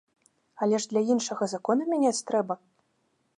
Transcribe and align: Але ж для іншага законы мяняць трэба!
Але 0.65 0.79
ж 0.85 0.89
для 0.93 1.03
іншага 1.15 1.49
законы 1.53 1.83
мяняць 1.91 2.17
трэба! 2.31 2.59